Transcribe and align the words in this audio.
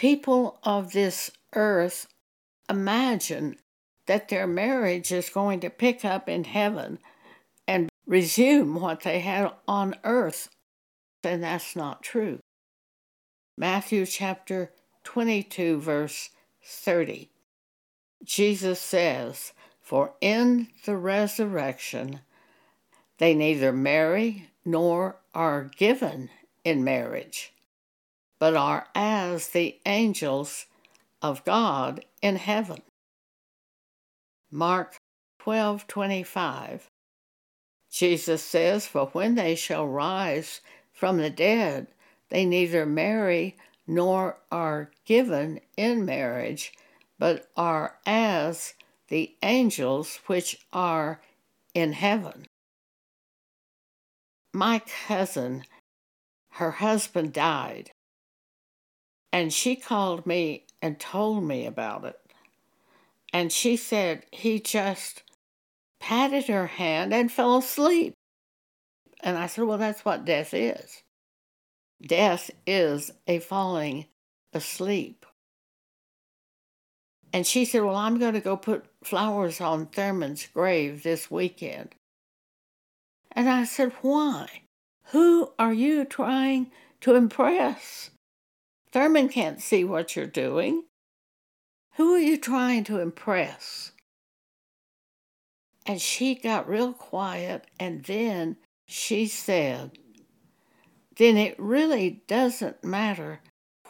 People 0.00 0.58
of 0.64 0.92
this 0.92 1.30
earth 1.54 2.06
imagine 2.70 3.56
that 4.06 4.30
their 4.30 4.46
marriage 4.46 5.12
is 5.12 5.28
going 5.28 5.60
to 5.60 5.68
pick 5.68 6.06
up 6.06 6.26
in 6.26 6.44
heaven 6.44 7.00
and 7.68 7.90
resume 8.06 8.76
what 8.76 9.02
they 9.02 9.20
had 9.20 9.52
on 9.68 9.94
earth, 10.04 10.48
and 11.22 11.42
that's 11.42 11.76
not 11.76 12.02
true. 12.02 12.38
Matthew 13.58 14.06
chapter 14.06 14.72
22, 15.04 15.80
verse 15.80 16.30
30. 16.64 17.28
Jesus 18.24 18.80
says, 18.80 19.52
For 19.82 20.14
in 20.22 20.68
the 20.86 20.96
resurrection 20.96 22.20
they 23.18 23.34
neither 23.34 23.70
marry 23.70 24.48
nor 24.64 25.16
are 25.34 25.64
given 25.76 26.30
in 26.64 26.82
marriage, 26.84 27.52
but 28.40 28.56
are 28.56 28.88
as 28.94 29.48
the 29.48 29.78
angels 29.86 30.66
of 31.22 31.44
God 31.44 32.04
in 32.22 32.36
heaven. 32.36 32.82
Mark 34.50 34.96
12:25 35.38 36.90
Jesus 37.90 38.42
says, 38.42 38.86
"For 38.86 39.06
when 39.08 39.34
they 39.34 39.54
shall 39.54 39.86
rise 39.86 40.60
from 40.92 41.18
the 41.18 41.30
dead, 41.30 41.88
they 42.30 42.44
neither 42.44 42.86
marry 42.86 43.56
nor 43.86 44.40
are 44.50 44.90
given 45.04 45.60
in 45.76 46.04
marriage, 46.04 46.72
but 47.18 47.50
are 47.56 47.98
as 48.06 48.74
the 49.08 49.36
angels 49.42 50.16
which 50.26 50.64
are 50.72 51.20
in 51.74 51.92
heaven." 51.92 52.46
My 54.52 54.78
cousin, 54.78 55.64
her 56.52 56.70
husband 56.70 57.32
died, 57.32 57.92
and 59.32 59.52
she 59.52 59.76
called 59.76 60.26
me 60.26 60.66
and 60.82 60.98
told 60.98 61.44
me 61.44 61.66
about 61.66 62.04
it. 62.04 62.18
And 63.32 63.52
she 63.52 63.76
said 63.76 64.24
he 64.32 64.58
just 64.58 65.22
patted 66.00 66.46
her 66.46 66.66
hand 66.66 67.14
and 67.14 67.30
fell 67.30 67.58
asleep. 67.58 68.14
And 69.22 69.38
I 69.38 69.46
said, 69.46 69.64
Well, 69.64 69.78
that's 69.78 70.04
what 70.04 70.24
death 70.24 70.52
is. 70.54 71.02
Death 72.04 72.50
is 72.66 73.10
a 73.26 73.38
falling 73.38 74.06
asleep. 74.52 75.26
And 77.32 77.46
she 77.46 77.64
said, 77.64 77.82
Well, 77.82 77.94
I'm 77.94 78.18
going 78.18 78.34
to 78.34 78.40
go 78.40 78.56
put 78.56 78.86
flowers 79.04 79.60
on 79.60 79.86
Thurman's 79.86 80.46
grave 80.46 81.02
this 81.02 81.30
weekend. 81.30 81.90
And 83.32 83.48
I 83.48 83.64
said, 83.64 83.92
Why? 84.00 84.62
Who 85.12 85.52
are 85.58 85.72
you 85.72 86.04
trying 86.04 86.70
to 87.02 87.14
impress? 87.14 88.10
Thurman 88.92 89.28
can't 89.28 89.60
see 89.60 89.84
what 89.84 90.16
you're 90.16 90.26
doing. 90.26 90.84
Who 91.96 92.14
are 92.14 92.18
you 92.18 92.36
trying 92.36 92.84
to 92.84 92.98
impress? 92.98 93.92
And 95.86 96.00
she 96.00 96.34
got 96.34 96.68
real 96.68 96.92
quiet, 96.92 97.66
and 97.78 98.04
then 98.04 98.56
she 98.86 99.26
said, 99.26 99.98
Then 101.16 101.36
it 101.36 101.54
really 101.58 102.22
doesn't 102.26 102.84
matter 102.84 103.40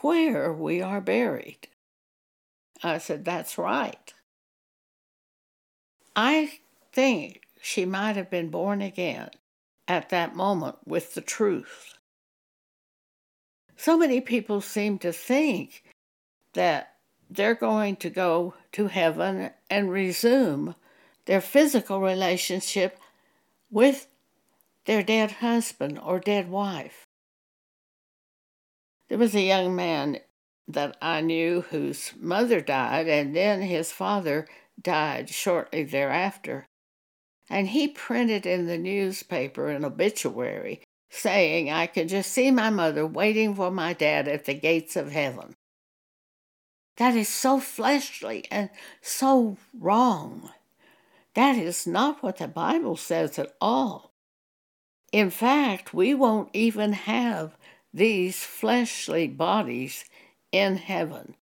where 0.00 0.52
we 0.52 0.80
are 0.82 1.00
buried. 1.00 1.68
I 2.82 2.98
said, 2.98 3.24
That's 3.24 3.58
right. 3.58 4.12
I 6.14 6.58
think 6.92 7.42
she 7.60 7.84
might 7.84 8.16
have 8.16 8.30
been 8.30 8.50
born 8.50 8.82
again 8.82 9.30
at 9.86 10.10
that 10.10 10.34
moment 10.34 10.76
with 10.84 11.14
the 11.14 11.20
truth. 11.20 11.97
So 13.78 13.96
many 13.96 14.20
people 14.20 14.60
seem 14.60 14.98
to 14.98 15.12
think 15.12 15.84
that 16.54 16.96
they're 17.30 17.54
going 17.54 17.94
to 17.96 18.10
go 18.10 18.54
to 18.72 18.88
heaven 18.88 19.50
and 19.70 19.92
resume 19.92 20.74
their 21.26 21.40
physical 21.40 22.00
relationship 22.00 22.98
with 23.70 24.08
their 24.86 25.04
dead 25.04 25.30
husband 25.30 26.00
or 26.02 26.18
dead 26.18 26.50
wife. 26.50 27.06
There 29.08 29.18
was 29.18 29.36
a 29.36 29.42
young 29.42 29.76
man 29.76 30.18
that 30.66 30.96
I 31.00 31.20
knew 31.20 31.60
whose 31.70 32.12
mother 32.18 32.60
died, 32.60 33.06
and 33.06 33.34
then 33.34 33.62
his 33.62 33.92
father 33.92 34.48
died 34.80 35.30
shortly 35.30 35.84
thereafter. 35.84 36.66
And 37.48 37.68
he 37.68 37.86
printed 37.86 38.44
in 38.44 38.66
the 38.66 38.76
newspaper 38.76 39.68
an 39.68 39.84
obituary 39.84 40.82
saying, 41.10 41.70
I 41.70 41.86
can 41.86 42.08
just 42.08 42.32
see 42.32 42.50
my 42.50 42.70
mother 42.70 43.06
waiting 43.06 43.54
for 43.54 43.70
my 43.70 43.92
dad 43.92 44.28
at 44.28 44.44
the 44.44 44.54
gates 44.54 44.96
of 44.96 45.10
heaven. 45.12 45.54
That 46.96 47.14
is 47.14 47.28
so 47.28 47.60
fleshly 47.60 48.44
and 48.50 48.70
so 49.00 49.56
wrong. 49.78 50.50
That 51.34 51.56
is 51.56 51.86
not 51.86 52.22
what 52.22 52.38
the 52.38 52.48
Bible 52.48 52.96
says 52.96 53.38
at 53.38 53.52
all. 53.60 54.12
In 55.12 55.30
fact, 55.30 55.94
we 55.94 56.12
won't 56.12 56.50
even 56.52 56.92
have 56.92 57.56
these 57.94 58.42
fleshly 58.42 59.28
bodies 59.28 60.04
in 60.52 60.76
heaven. 60.76 61.36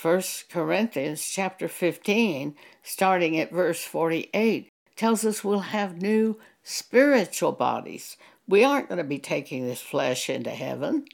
1 0.00 0.22
Corinthians 0.50 1.28
chapter 1.28 1.68
15, 1.68 2.54
starting 2.82 3.38
at 3.38 3.52
verse 3.52 3.84
48, 3.84 4.68
tells 4.96 5.24
us 5.24 5.44
we'll 5.44 5.60
have 5.60 6.02
new 6.02 6.38
spiritual 6.62 7.52
bodies. 7.52 8.16
We 8.50 8.64
aren't 8.64 8.88
going 8.88 8.98
to 8.98 9.04
be 9.04 9.20
taking 9.20 9.64
this 9.64 9.80
flesh 9.80 10.28
into 10.28 10.50
heaven. 10.50 11.04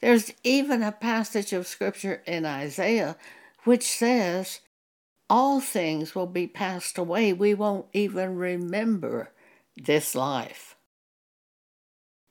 There's 0.00 0.32
even 0.42 0.82
a 0.82 0.90
passage 0.90 1.52
of 1.52 1.66
scripture 1.66 2.22
in 2.26 2.46
Isaiah 2.46 3.18
which 3.64 3.86
says, 3.86 4.60
All 5.28 5.60
things 5.60 6.14
will 6.14 6.26
be 6.26 6.46
passed 6.46 6.96
away. 6.96 7.34
We 7.34 7.52
won't 7.52 7.88
even 7.92 8.36
remember 8.36 9.32
this 9.76 10.14
life. 10.14 10.76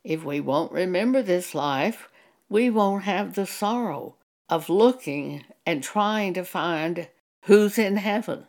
If 0.03 0.24
we 0.24 0.40
won't 0.40 0.72
remember 0.72 1.22
this 1.22 1.53
life, 1.53 2.09
we 2.50 2.72
won't 2.72 3.03
have 3.03 3.36
the 3.36 3.46
sorrow 3.46 4.16
of 4.50 4.69
looking 4.69 5.46
and 5.68 5.84
trying 5.84 6.34
to 6.34 6.44
find 6.44 7.09
who's 7.44 7.78
in 7.78 7.98
heaven. 7.98 8.48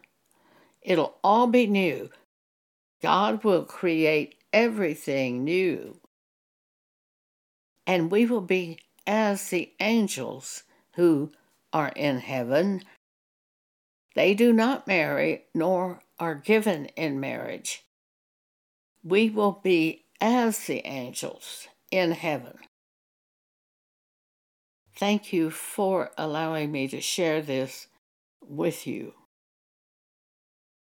It'll 0.81 1.19
all 1.22 1.49
be 1.49 1.66
new. 1.66 2.09
God 3.03 3.44
will 3.44 3.65
create 3.65 4.40
everything 4.53 5.44
new. 5.44 6.00
And 7.87 8.11
we 8.11 8.27
will 8.27 8.41
be 8.41 8.78
as 9.06 9.49
the 9.49 9.72
angels 9.81 10.62
who 10.94 11.33
are 11.72 11.93
in 11.97 12.19
heaven. 12.19 12.83
They 14.15 14.34
do 14.34 14.53
not 14.53 14.87
marry 14.87 15.44
nor 15.55 16.03
are 16.19 16.34
given 16.34 16.87
in 16.97 17.21
marriage. 17.21 17.84
We 19.03 19.31
will 19.31 19.61
be 19.62 20.05
as 20.21 20.67
the 20.67 20.87
angels 20.87 21.69
in 21.91 22.12
heaven. 22.12 22.59
Thank 24.94 25.32
you 25.32 25.50
for 25.50 26.11
allowing 26.19 26.71
me 26.71 26.87
to 26.88 27.00
share 27.00 27.41
this 27.41 27.87
with 28.43 28.87
you. 28.87 29.15